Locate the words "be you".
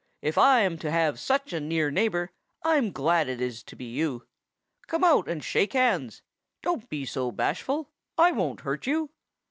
3.75-4.25